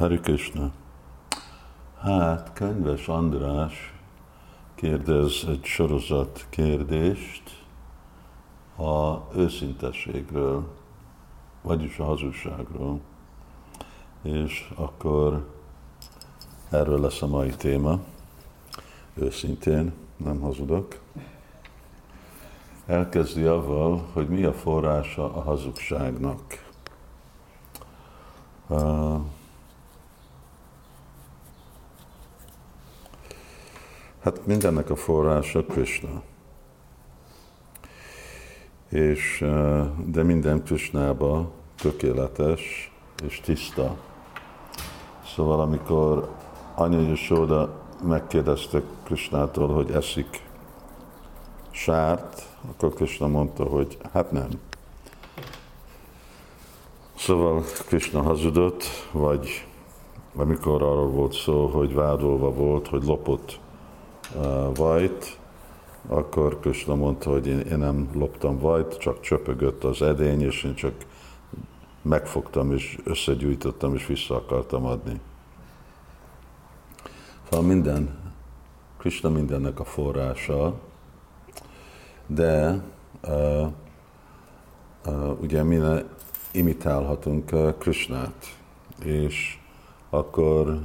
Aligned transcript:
Hari 0.00 0.20
Krishna. 0.20 0.70
Hát, 1.98 2.52
könyves 2.52 3.08
András 3.08 3.94
kérdez 4.74 5.44
egy 5.48 5.64
sorozat 5.64 6.46
kérdést 6.50 7.64
a 8.76 9.18
őszintességről, 9.34 10.74
vagyis 11.62 11.98
a 11.98 12.04
hazugságról. 12.04 13.00
És 14.22 14.72
akkor 14.74 15.48
erről 16.70 17.00
lesz 17.00 17.22
a 17.22 17.26
mai 17.26 17.50
téma. 17.50 17.98
Őszintén, 19.14 19.92
nem 20.16 20.40
hazudok. 20.40 20.98
Elkezdi 22.86 23.44
avval, 23.44 24.08
hogy 24.12 24.28
mi 24.28 24.44
a 24.44 24.52
forrása 24.52 25.34
a 25.34 25.42
hazugságnak. 25.42 26.68
Uh, 28.66 29.20
Hát 34.22 34.46
mindennek 34.46 34.90
a 34.90 34.96
forrása 34.96 35.64
Krishna. 35.64 36.22
És, 38.88 39.44
de 40.04 40.22
minden 40.22 40.64
Krishnába 40.64 41.50
tökéletes 41.76 42.92
és 43.26 43.40
tiszta. 43.40 43.96
Szóval 45.34 45.60
amikor 45.60 46.34
Anya 46.74 47.00
Yashoda 47.00 47.82
megkérdezte 48.02 48.82
Krishnától, 49.04 49.68
hogy 49.68 49.90
eszik 49.90 50.42
sárt, 51.70 52.46
akkor 52.70 52.94
Krishna 52.94 53.26
mondta, 53.26 53.64
hogy 53.64 53.98
hát 54.12 54.32
nem. 54.32 54.48
Szóval 57.16 57.62
Krishna 57.86 58.22
hazudott, 58.22 58.84
vagy 59.12 59.66
amikor 60.34 60.82
arról 60.82 61.08
volt 61.08 61.32
szó, 61.32 61.66
hogy 61.66 61.94
vádolva 61.94 62.52
volt, 62.52 62.88
hogy 62.88 63.04
lopott 63.04 63.60
vajt, 64.74 65.38
akkor 66.06 66.60
Krishna 66.60 66.94
mondta, 66.94 67.30
hogy 67.30 67.46
én, 67.46 67.58
én 67.58 67.78
nem 67.78 68.10
loptam 68.14 68.58
vajt, 68.58 68.98
csak 68.98 69.20
csöpögött 69.20 69.84
az 69.84 70.02
edény, 70.02 70.42
és 70.42 70.62
én 70.62 70.74
csak 70.74 70.94
megfogtam, 72.02 72.72
és 72.72 72.98
összegyűjtöttem, 73.04 73.94
és 73.94 74.06
vissza 74.06 74.34
akartam 74.34 74.86
adni. 74.86 75.20
Szóval 77.50 77.66
minden, 77.66 78.18
Krishna 78.98 79.28
mindennek 79.28 79.80
a 79.80 79.84
forrása, 79.84 80.74
de 82.26 82.82
uh, 83.22 83.66
uh, 85.06 85.40
ugye 85.40 85.62
mi 85.62 85.80
imitálhatunk 86.52 87.52
uh, 87.52 87.78
Krishnát, 87.78 88.56
és 89.04 89.58
akkor 90.10 90.80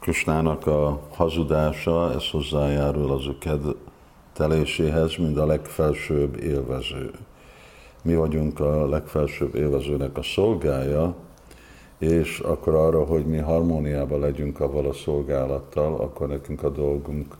Krisnának 0.00 0.66
a 0.66 1.00
hazudása, 1.14 2.12
ez 2.12 2.30
hozzájárul 2.30 3.10
az 3.10 3.26
ő 3.26 3.36
kedveléséhez, 3.38 5.16
mint 5.16 5.38
a 5.38 5.46
legfelsőbb 5.46 6.36
élvező. 6.36 7.10
Mi 8.02 8.14
vagyunk 8.14 8.60
a 8.60 8.88
legfelsőbb 8.88 9.54
élvezőnek 9.54 10.16
a 10.16 10.22
szolgája, 10.22 11.14
és 11.98 12.38
akkor 12.38 12.74
arra, 12.74 13.04
hogy 13.04 13.26
mi 13.26 13.38
harmóniában 13.38 14.20
legyünk 14.20 14.60
avval 14.60 14.86
a 14.86 14.92
szolgálattal, 14.92 15.94
akkor 15.94 16.28
nekünk 16.28 16.62
a 16.62 16.70
dolgunk 16.70 17.34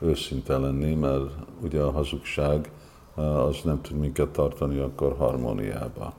őszinte 0.00 0.58
lenni, 0.58 0.94
mert 0.94 1.30
ugye 1.62 1.80
a 1.80 1.90
hazugság 1.90 2.70
az 3.14 3.60
nem 3.64 3.80
tud 3.80 3.96
minket 3.98 4.28
tartani 4.28 4.78
akkor 4.78 5.14
harmóniába. 5.18 6.12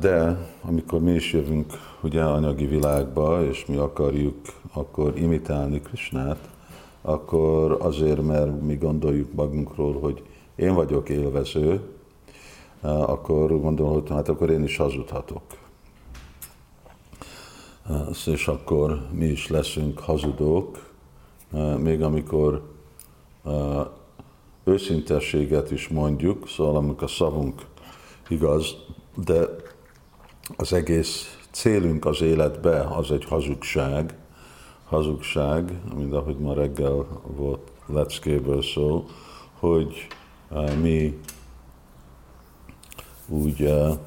De 0.00 0.46
amikor 0.62 1.00
mi 1.00 1.12
is 1.12 1.32
jövünk 1.32 1.72
ugye 2.02 2.22
anyagi 2.22 2.66
világba, 2.66 3.44
és 3.44 3.66
mi 3.66 3.76
akarjuk 3.76 4.36
akkor 4.72 5.18
imitálni 5.18 5.80
Krisnát, 5.80 6.48
akkor 7.02 7.76
azért, 7.80 8.22
mert 8.22 8.60
mi 8.62 8.76
gondoljuk 8.76 9.32
magunkról, 9.32 10.00
hogy 10.00 10.22
én 10.56 10.74
vagyok 10.74 11.08
élvező, 11.08 11.80
akkor 12.80 13.60
gondolom, 13.60 13.92
hogy 13.92 14.08
hát 14.08 14.28
akkor 14.28 14.50
én 14.50 14.62
is 14.62 14.76
hazudhatok. 14.76 15.42
És 18.26 18.48
akkor 18.48 19.06
mi 19.12 19.24
is 19.24 19.48
leszünk 19.48 19.98
hazudók, 19.98 20.92
még 21.78 22.02
amikor 22.02 22.62
őszintességet 24.64 25.70
is 25.70 25.88
mondjuk, 25.88 26.48
szóval 26.48 26.76
amikor 26.76 27.02
a 27.02 27.06
szavunk 27.06 27.62
igaz, 28.28 28.76
de 29.24 29.46
az 30.56 30.72
egész 30.72 31.38
célunk 31.50 32.04
az 32.04 32.20
életbe 32.20 32.80
az 32.80 33.10
egy 33.10 33.24
hazugság, 33.24 34.14
hazugság, 34.84 35.80
mint 35.96 36.12
ahogy 36.12 36.36
ma 36.38 36.54
reggel 36.54 37.06
volt 37.22 37.70
leckéből 37.86 38.62
szó, 38.62 39.04
hogy 39.58 40.06
uh, 40.50 40.76
mi 40.76 41.18
úgy 43.28 43.60
uh, 43.60 43.98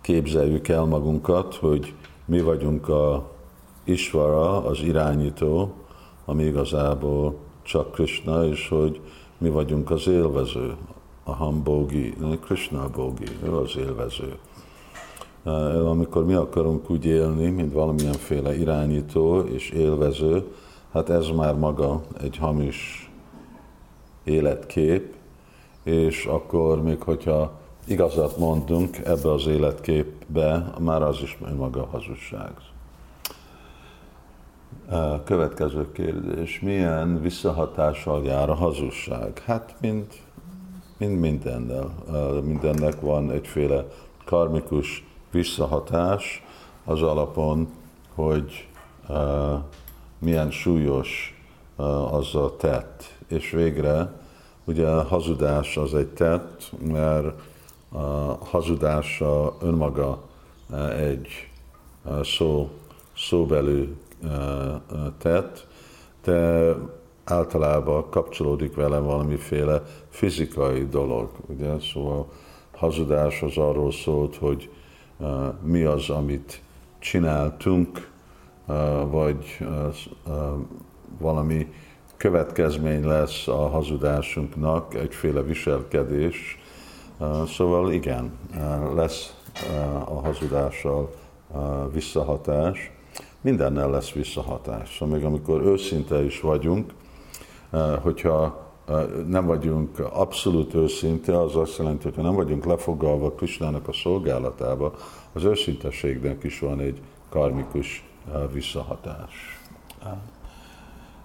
képzeljük 0.00 0.68
el 0.68 0.84
magunkat, 0.84 1.54
hogy 1.54 1.94
mi 2.24 2.40
vagyunk 2.40 2.88
a 2.88 3.30
Isvara, 3.84 4.64
az 4.64 4.80
irányító, 4.80 5.74
ami 6.24 6.44
igazából 6.44 7.36
csak 7.62 7.92
Krishna, 7.92 8.44
és 8.46 8.68
hogy 8.68 9.00
mi 9.38 9.48
vagyunk 9.48 9.90
az 9.90 10.06
élvező, 10.06 10.76
a 11.30 11.34
Hambogi, 11.34 12.14
Krishna 12.44 12.88
Bogi, 12.88 13.26
ő 13.44 13.56
az 13.56 13.76
élvező. 13.76 14.38
Amikor 15.86 16.24
mi 16.24 16.34
akarunk 16.34 16.90
úgy 16.90 17.04
élni, 17.04 17.48
mint 17.48 17.72
valamilyenféle 17.72 18.58
irányító 18.58 19.40
és 19.40 19.70
élvező, 19.70 20.54
hát 20.92 21.08
ez 21.08 21.26
már 21.28 21.54
maga 21.54 22.02
egy 22.20 22.36
hamis 22.36 23.10
életkép, 24.24 25.14
és 25.82 26.24
akkor 26.24 26.82
még 26.82 27.02
hogyha 27.02 27.52
igazat 27.86 28.36
mondunk 28.36 28.98
ebbe 28.98 29.32
az 29.32 29.46
életképbe, 29.46 30.72
már 30.78 31.02
az 31.02 31.18
is 31.22 31.38
maga 31.56 31.86
hazugság. 31.86 32.50
Következő 35.24 35.92
kérdés, 35.92 36.60
milyen 36.60 37.20
visszahatással 37.20 38.24
jár 38.24 38.50
a 38.50 38.54
hazugság? 38.54 39.38
Hát, 39.38 39.74
mint 39.80 40.14
mind 41.00 41.18
mindennel. 41.18 41.94
Mindennek 42.44 43.00
van 43.00 43.30
egyféle 43.30 43.84
karmikus 44.24 45.04
visszahatás 45.30 46.42
az 46.84 47.02
alapon, 47.02 47.68
hogy 48.14 48.68
milyen 50.18 50.50
súlyos 50.50 51.40
az 52.10 52.34
a 52.34 52.56
tett. 52.56 53.18
És 53.28 53.50
végre 53.50 54.12
ugye 54.64 54.88
a 54.88 55.02
hazudás 55.02 55.76
az 55.76 55.94
egy 55.94 56.08
tett, 56.08 56.72
mert 56.82 57.40
a 57.92 57.98
hazudása 58.44 59.56
önmaga 59.60 60.22
egy 60.96 61.28
szó, 62.22 62.70
szóbelű 63.16 63.96
tett, 65.18 65.66
de 66.24 66.72
általában 67.30 68.10
kapcsolódik 68.10 68.74
vele 68.74 68.98
valamiféle 68.98 69.82
fizikai 70.08 70.86
dolog. 70.86 71.30
Ugye? 71.46 71.80
Szóval 71.92 72.28
hazudás 72.76 73.42
az 73.42 73.56
arról 73.56 73.92
szólt, 73.92 74.36
hogy 74.36 74.70
uh, 75.16 75.28
mi 75.62 75.82
az, 75.82 76.10
amit 76.10 76.62
csináltunk, 76.98 78.10
uh, 78.66 79.10
vagy 79.10 79.58
uh, 79.60 79.94
valami 81.18 81.72
következmény 82.20 83.06
lesz 83.06 83.48
a 83.48 83.68
hazudásunknak, 83.68 84.94
egyféle 84.94 85.42
viselkedés. 85.42 86.58
Szóval 87.46 87.92
igen, 87.92 88.32
lesz 88.94 89.34
a 90.04 90.20
hazudással 90.20 91.10
visszahatás. 91.92 92.92
Mindennel 93.40 93.90
lesz 93.90 94.10
visszahatás. 94.10 94.96
Szóval 94.98 95.16
még 95.16 95.24
amikor 95.24 95.62
őszinte 95.62 96.24
is 96.24 96.40
vagyunk, 96.40 96.92
hogyha 98.02 98.68
nem 99.26 99.46
vagyunk 99.46 99.98
abszolút 99.98 100.74
őszinte, 100.74 101.40
az 101.40 101.56
azt 101.56 101.78
jelenti, 101.78 102.10
hogy 102.10 102.24
nem 102.24 102.34
vagyunk 102.34 102.64
lefogalva 102.64 103.32
Krisnának 103.32 103.88
a 103.88 103.92
szolgálatába, 103.92 104.94
az 105.32 105.44
őszintességnek 105.44 106.44
is 106.44 106.60
van 106.60 106.80
egy 106.80 107.00
karmikus 107.28 108.04
visszahatás. 108.52 109.60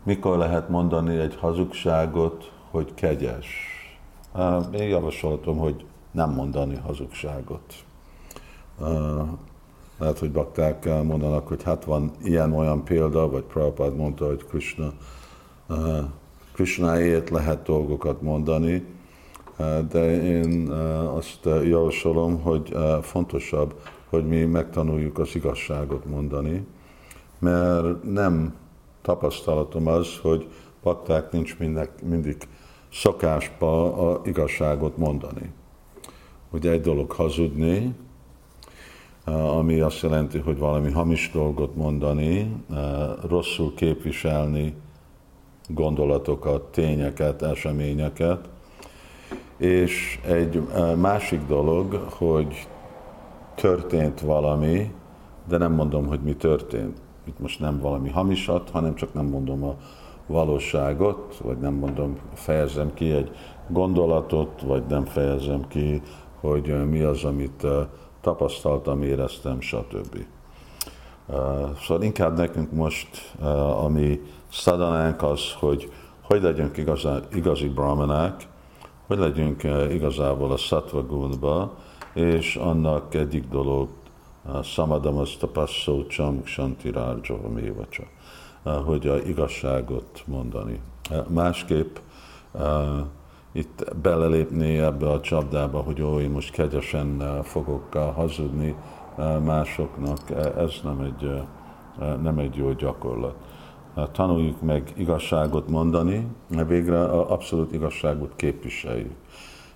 Mikor 0.04 0.38
lehet 0.38 0.70
mondani 0.70 1.18
egy 1.18 1.36
hazugságot, 1.36 2.52
hogy 2.72 2.94
kegyes? 2.94 3.48
Én 4.74 4.88
javasoltam, 4.88 5.58
hogy 5.58 5.86
nem 6.12 6.30
mondani 6.30 6.76
hazugságot. 6.76 7.74
Lehet, 9.98 10.20
hogy 10.20 10.32
bakták 10.32 10.86
mondanak, 11.04 11.48
hogy 11.48 11.64
hát 11.64 11.84
van 11.84 12.12
ilyen-olyan 12.24 12.84
példa, 12.84 13.30
vagy 13.30 13.44
Prabhupád 13.44 13.96
mondta, 13.96 14.26
hogy 14.26 14.46
Krishna 14.46 14.94
Krishnáért 16.56 17.30
lehet 17.30 17.64
dolgokat 17.64 18.22
mondani, 18.22 18.86
eh, 19.58 19.80
de 19.90 20.24
én 20.24 20.72
eh, 20.72 21.16
azt 21.16 21.50
javasolom, 21.64 22.42
hogy 22.42 22.72
eh, 22.74 23.02
fontosabb, 23.02 23.74
hogy 24.10 24.28
mi 24.28 24.44
megtanuljuk 24.44 25.20
az 25.20 25.36
igazságot 25.36 26.06
mondani, 26.06 26.66
mert 27.40 28.04
nem 28.04 28.56
tapasztalatom 29.02 29.88
az, 29.88 30.18
hogy 30.22 30.48
bakták 30.84 31.32
nincs 31.32 31.58
mindig, 31.58 31.90
mindig 32.04 32.38
szokásba 32.92 33.94
a 34.12 34.22
igazságot 34.26 34.98
mondani. 34.98 35.52
Ugye 36.52 36.72
egy 36.72 36.82
dolog 36.82 37.12
hazudni, 37.12 37.96
ami 39.26 39.80
azt 39.80 40.02
jelenti, 40.02 40.40
hogy 40.40 40.58
valami 40.58 40.92
hamis 40.92 41.32
dolgot 41.34 41.76
mondani, 41.76 42.56
rosszul 43.28 43.74
képviselni 43.74 44.76
gondolatokat, 45.68 46.62
tényeket, 46.62 47.42
eseményeket, 47.42 48.50
és 49.58 50.20
egy 50.26 50.62
másik 50.96 51.46
dolog, 51.48 51.94
hogy 51.94 52.68
történt 53.56 54.20
valami, 54.20 54.94
de 55.48 55.58
nem 55.58 55.74
mondom, 55.74 56.08
hogy 56.08 56.20
mi 56.22 56.36
történt. 56.36 56.98
Itt 57.28 57.40
most 57.40 57.60
nem 57.60 57.80
valami 57.80 58.10
hamisat, 58.10 58.70
hanem 58.70 58.96
csak 58.96 59.14
nem 59.14 59.26
mondom 59.26 59.64
a 59.64 59.76
valóságot, 60.28 61.38
vagy 61.44 61.58
nem 61.58 61.74
mondom, 61.74 62.18
fejezem 62.34 62.94
ki 62.94 63.12
egy 63.12 63.32
gondolatot, 63.68 64.62
vagy 64.62 64.84
nem 64.90 65.06
fejezem 65.06 65.68
ki, 65.68 66.02
hogy 66.40 66.90
mi 66.90 67.02
az, 67.02 67.24
amit 67.24 67.68
tapasztaltam, 68.22 69.02
éreztem, 69.02 69.62
stb. 69.62 70.26
Szóval 71.82 72.04
inkább 72.04 72.38
nekünk 72.38 72.72
most, 72.72 73.36
ami 73.84 74.22
szadanánk 74.52 75.22
az, 75.24 75.54
hogy 75.60 75.92
hogy 76.28 76.42
legyünk 76.42 76.78
igazán, 76.78 77.24
igazi 77.34 77.68
brahmanák, 77.68 78.48
hogy 79.08 79.18
legyünk 79.18 79.64
igazából 79.92 80.52
a 80.52 80.58
sattva 80.58 81.74
és 82.14 82.56
annak 82.56 83.14
egyik 83.14 83.48
dolog, 83.48 83.90
Samadamas 84.64 85.38
tapasszó 85.38 86.06
csam 86.06 86.44
kshantirárjava 86.44 87.50
mévacsa, 87.50 88.04
hogy 88.86 89.08
a 89.08 89.18
igazságot 89.18 90.24
mondani. 90.26 90.82
Másképp 91.28 91.96
itt 93.52 93.96
belelépni 94.02 94.78
ebbe 94.78 95.10
a 95.10 95.20
csapdába, 95.20 95.80
hogy 95.80 96.02
ó, 96.02 96.20
én 96.20 96.30
most 96.30 96.52
kegyesen 96.52 97.42
fogok 97.44 97.94
hazudni 97.94 98.76
másoknak, 99.44 100.20
ez 100.58 100.74
nem 100.84 101.00
egy, 101.00 101.42
nem 102.22 102.38
egy 102.38 102.56
jó 102.56 102.72
gyakorlat. 102.72 103.36
Tanuljuk 104.12 104.62
meg 104.62 104.94
igazságot 104.96 105.70
mondani, 105.70 106.28
végre 106.68 107.04
abszolút 107.04 107.74
igazságot 107.74 108.36
képviseljük. 108.36 109.16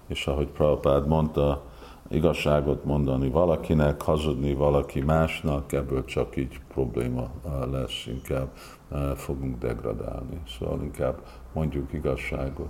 És 0.07 0.27
ahogy 0.27 0.47
Prabhupád 0.47 1.07
mondta, 1.07 1.61
igazságot 2.07 2.85
mondani 2.85 3.29
valakinek, 3.29 4.01
hazudni 4.01 4.53
valaki 4.53 5.01
másnak, 5.01 5.73
ebből 5.73 6.05
csak 6.05 6.37
így 6.37 6.59
probléma 6.73 7.27
lesz, 7.71 8.05
inkább 8.07 8.47
fogunk 9.15 9.57
degradálni. 9.57 10.41
Szóval 10.59 10.81
inkább 10.83 11.15
mondjuk 11.53 11.93
igazságot. 11.93 12.69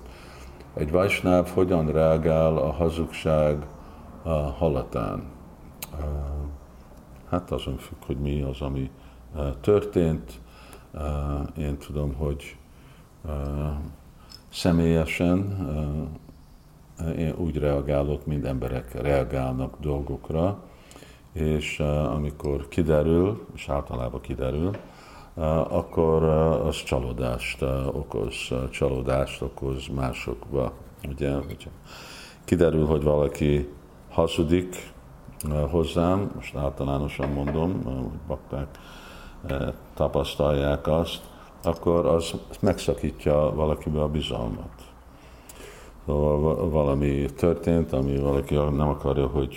Egy 0.74 0.92
Vajsnáv 0.92 1.50
hogyan 1.50 1.92
reagál 1.92 2.58
a 2.58 2.72
hazugság 2.72 3.68
halatán? 4.58 5.24
Hát 7.30 7.52
azon 7.52 7.78
függ, 7.78 7.98
hogy 8.06 8.18
mi 8.18 8.42
az, 8.42 8.62
ami 8.62 8.90
történt. 9.62 10.40
Én 11.58 11.78
tudom, 11.78 12.14
hogy 12.14 12.58
személyesen 14.50 15.68
én 17.18 17.34
úgy 17.38 17.58
reagálok, 17.58 18.26
mint 18.26 18.46
emberek 18.46 19.02
reagálnak 19.02 19.80
dolgokra, 19.80 20.60
és 21.34 21.80
amikor 21.80 22.68
kiderül, 22.68 23.46
és 23.56 23.70
általában 23.70 24.22
kiderül, 24.22 24.72
akkor 25.70 26.24
az 26.24 26.84
csalódást 26.84 27.62
okoz, 27.92 28.54
csalódást 28.70 29.42
okoz 29.42 29.88
másokba. 29.88 30.74
Ugye, 31.10 31.34
hogyha 31.34 31.70
kiderül, 32.44 32.86
hogy 32.86 33.04
valaki 33.04 33.70
hazudik 34.10 34.94
hozzám, 35.70 36.32
most 36.36 36.56
általánosan 36.56 37.30
mondom, 37.30 37.84
hogy 37.84 38.20
bakták 38.28 38.68
tapasztalják 39.94 40.88
azt, 40.88 41.22
akkor 41.64 42.06
az 42.06 42.34
megszakítja 42.60 43.52
valakibe 43.56 44.02
a 44.02 44.08
bizalmat. 44.08 44.70
Szóval 46.06 46.70
valami 46.70 47.26
történt, 47.36 47.94
ami 47.94 48.20
valaki 48.20 48.56
nem 48.56 48.88
akarja, 48.88 49.28
hogy 49.28 49.56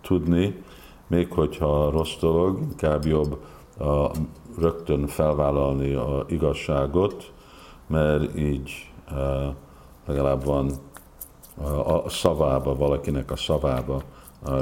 tudni, 0.00 0.62
még 1.06 1.32
hogyha 1.32 1.90
rossz 1.90 2.16
dolog, 2.20 2.60
inkább 2.60 3.04
jobb 3.04 3.42
a, 3.78 4.10
rögtön 4.58 5.06
felvállalni 5.06 5.92
a 5.92 6.24
igazságot, 6.28 7.32
mert 7.86 8.38
így 8.38 8.90
legalább 10.06 10.44
van 10.44 10.70
a, 11.84 12.08
szavába, 12.08 12.74
valakinek 12.74 13.30
a 13.30 13.36
szavába 13.36 14.02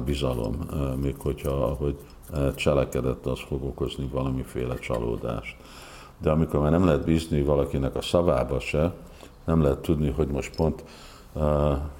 bizalom, 0.05 0.56
még 1.00 1.15
hogyha 1.19 1.50
ahogy 1.50 1.97
cselekedett, 2.55 3.27
az 3.27 3.41
fog 3.41 3.65
okozni 3.65 4.09
valamiféle 4.12 4.75
csalódást. 4.75 5.56
De 6.19 6.31
amikor 6.31 6.61
már 6.61 6.71
nem 6.71 6.85
lehet 6.85 7.05
bízni 7.05 7.43
valakinek 7.43 7.97
a 7.97 8.03
szavába 8.03 8.61
se, 8.61 8.93
nem 9.44 9.62
lehet 9.62 9.79
tudni, 9.79 10.11
hogy 10.11 10.29
most 10.29 10.56
pont, 10.56 10.85
uh, 11.32 11.43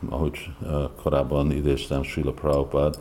ahogy 0.09 0.50
uh, 0.62 0.82
korábban 1.03 1.50
idéztem 1.50 2.03
Srila 2.03 2.32
Prabhupád, 2.32 2.99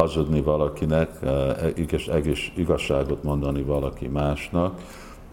hazudni 0.00 0.40
valakinek, 0.40 1.22
eh, 1.22 2.14
egész 2.14 2.50
igazságot 2.56 3.22
mondani 3.22 3.62
valaki 3.62 4.06
másnak, 4.06 4.80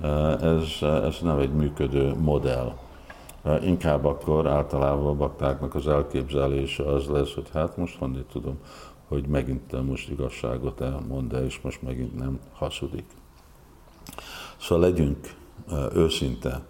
eh, 0.01 0.41
ez, 0.41 0.67
ez 0.81 1.17
nem 1.21 1.37
egy 1.39 1.53
működő 1.53 2.15
modell. 2.19 2.73
Inkább 3.61 4.05
akkor 4.05 4.47
általában 4.47 5.07
a 5.07 5.13
baktáknak 5.13 5.75
az 5.75 5.87
elképzelése 5.87 6.83
az 6.83 7.07
lesz, 7.07 7.33
hogy 7.33 7.49
hát 7.53 7.77
most 7.77 7.97
honnét 7.97 8.25
tudom, 8.25 8.57
hogy 9.07 9.27
megint 9.27 9.85
most 9.85 10.09
igazságot 10.09 10.81
elmond, 10.81 11.31
de 11.31 11.45
és 11.45 11.59
most 11.61 11.81
megint 11.81 12.17
nem 12.17 12.39
hazudik. 12.53 13.05
Szóval 14.59 14.89
legyünk 14.89 15.35
őszinte, 15.93 16.61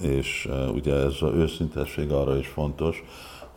és 0.00 0.48
ugye 0.72 0.94
ez 0.94 1.14
az 1.20 1.32
őszintesség 1.32 2.12
arra 2.12 2.36
is 2.36 2.48
fontos, 2.48 3.04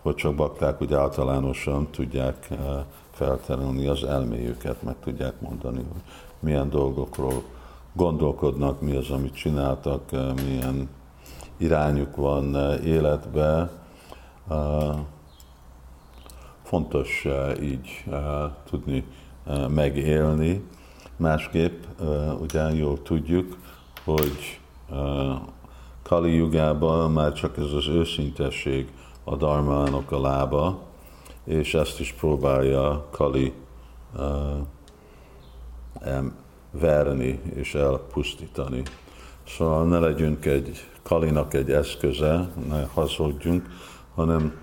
hogy 0.01 0.15
csak 0.15 0.35
bakták 0.35 0.81
úgy 0.81 0.93
általánosan 0.93 1.87
tudják 1.91 2.47
felterelni 3.11 3.87
az 3.87 4.03
elméjüket, 4.03 4.83
meg 4.83 4.95
tudják 4.99 5.41
mondani, 5.41 5.77
hogy 5.91 6.01
milyen 6.39 6.69
dolgokról 6.69 7.43
gondolkodnak, 7.93 8.81
mi 8.81 8.95
az, 8.95 9.09
amit 9.09 9.33
csináltak, 9.33 10.11
milyen 10.45 10.89
irányuk 11.61 12.15
van 12.15 12.55
eh, 12.55 12.85
életbe. 12.85 13.71
Eh, 14.49 14.95
fontos 16.63 17.27
így 17.61 18.03
tudni 18.69 19.05
megélni. 19.67 20.63
Másképp 21.17 21.83
ugye 22.41 22.73
jól 22.73 23.01
tudjuk, 23.01 23.57
hogy 24.03 24.59
Kali 26.03 26.35
jugában 26.35 27.11
már 27.11 27.33
csak 27.33 27.57
ez 27.57 27.71
az 27.71 27.87
őszintesség 27.87 28.91
a 29.23 29.35
darmának 29.35 30.11
a 30.11 30.21
lába, 30.21 30.81
és 31.43 31.73
ezt 31.73 31.99
is 31.99 32.13
próbálja 32.13 33.07
Kali 33.11 33.53
verni 36.71 37.39
és 37.55 37.75
elpusztítani. 37.75 38.81
Szóval 39.47 39.85
ne 39.87 39.99
legyünk 39.99 40.45
egy 40.45 40.87
Kalinak 41.11 41.53
egy 41.53 41.71
eszköze, 41.71 42.49
ne 42.67 42.83
hazudjunk, 42.93 43.67
hanem 44.15 44.59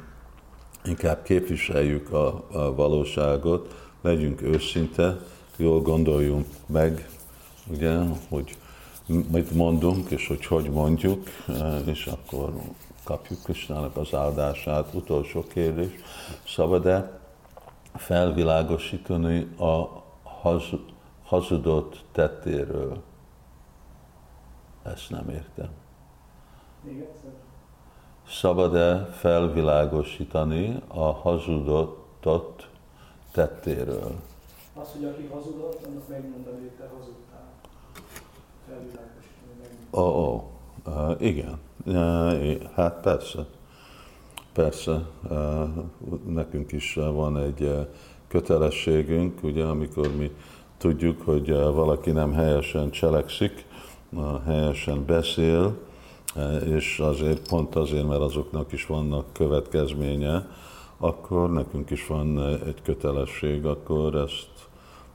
inkább 0.84 1.22
képviseljük 1.22 2.12
a, 2.12 2.44
a 2.52 2.74
valóságot, 2.74 3.90
legyünk 4.02 4.42
őszinte, 4.42 5.18
jól 5.56 5.80
gondoljunk 5.80 6.46
meg, 6.66 7.08
ugye, 7.66 7.98
hogy 8.28 8.56
mit 9.06 9.50
mondunk, 9.50 10.10
és 10.10 10.26
hogy 10.26 10.46
hogy 10.46 10.70
mondjuk, 10.70 11.28
és 11.84 12.06
akkor 12.06 12.52
kapjuk 13.04 13.42
Krisnának 13.42 13.96
az 13.96 14.14
áldását. 14.14 14.94
Utolsó 14.94 15.44
kérdés, 15.46 15.90
szabad-e 16.46 17.20
felvilágosítani 17.94 19.46
a 19.58 20.02
hazudott 21.24 22.04
tettéről? 22.12 23.02
Ezt 24.82 25.10
nem 25.10 25.28
értem. 25.28 25.68
Szabad-e 28.28 29.04
felvilágosítani 29.04 30.82
a 30.88 31.12
hazudott 31.12 32.68
tettéről? 33.32 34.12
Az, 34.74 34.92
hogy 34.92 35.04
aki 35.04 35.28
hazudott, 35.32 35.86
annak 35.86 36.08
megmondani, 36.08 36.60
hogy 36.60 36.70
te 36.70 36.90
hazudtál. 36.96 37.52
Felvilágosítani, 38.68 39.78
Ó, 39.90 40.00
oh, 40.00 40.34
oh. 40.34 40.42
Uh, 40.86 41.22
igen, 41.22 41.58
uh, 41.84 42.62
hát 42.74 43.00
persze. 43.00 43.46
Persze, 44.52 45.06
uh, 45.30 45.68
nekünk 46.26 46.72
is 46.72 46.94
van 46.94 47.38
egy 47.38 47.88
kötelességünk, 48.28 49.42
ugye, 49.42 49.64
amikor 49.64 50.16
mi 50.16 50.30
tudjuk, 50.78 51.22
hogy 51.22 51.52
valaki 51.52 52.10
nem 52.10 52.32
helyesen 52.32 52.90
cselekszik, 52.90 53.64
helyesen 54.44 55.04
beszél, 55.06 55.87
és 56.66 56.98
azért 56.98 57.48
pont 57.48 57.74
azért, 57.74 58.06
mert 58.06 58.20
azoknak 58.20 58.72
is 58.72 58.86
vannak 58.86 59.32
következménye, 59.32 60.46
akkor 60.98 61.52
nekünk 61.52 61.90
is 61.90 62.06
van 62.06 62.44
egy 62.66 62.82
kötelesség, 62.82 63.66
akkor 63.66 64.14
ezt 64.14 64.48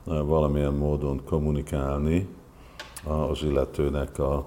valamilyen 0.04 0.74
módon 0.74 1.24
kommunikálni 1.24 2.28
az 3.04 3.42
illetőnek 3.42 4.18
a 4.18 4.46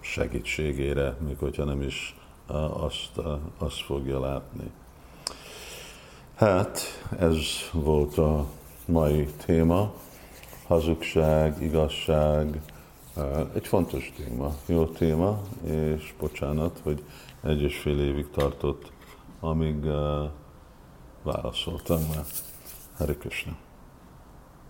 segítségére, 0.00 1.16
még 1.26 1.38
hogyha 1.38 1.64
nem 1.64 1.82
is 1.82 2.16
azt, 2.72 3.20
azt 3.58 3.82
fogja 3.82 4.20
látni. 4.20 4.70
Hát, 6.34 6.80
ez 7.18 7.36
volt 7.72 8.18
a 8.18 8.46
mai 8.86 9.28
téma, 9.44 9.92
hazugság, 10.66 11.62
igazság, 11.62 12.60
egy 13.54 13.66
fontos 13.66 14.12
téma, 14.16 14.54
jó 14.66 14.86
téma, 14.86 15.40
és 15.64 16.14
bocsánat, 16.18 16.80
hogy 16.82 17.04
egy 17.42 17.62
és 17.62 17.78
fél 17.78 18.00
évig 18.00 18.30
tartott, 18.30 18.92
amíg 19.40 19.84
válaszoltam 21.22 22.00
már. 22.14 22.24
Hare 22.96 23.14
Krishna. 23.14 23.56